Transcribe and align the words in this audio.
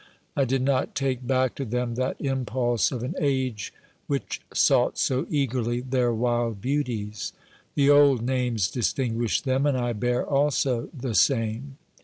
I 0.35 0.45
did 0.45 0.63
not 0.63 0.95
take 0.95 1.27
back 1.27 1.53
to 1.53 1.63
them 1.63 1.93
that 1.93 2.19
impulse 2.19 2.91
of 2.91 3.03
an 3.03 3.13
age 3.19 3.71
which 4.07 4.41
sought 4.51 4.97
so 4.97 5.27
eagerly 5.29 5.79
their 5.81 6.11
wild 6.11 6.59
beauties. 6.59 7.33
The 7.75 7.91
old 7.91 8.23
names 8.23 8.71
distinguish 8.71 9.41
them, 9.41 9.67
and 9.67 9.77
I 9.77 9.93
bear 9.93 10.25
also 10.25 10.89
the 10.91 11.13
same 11.13 11.77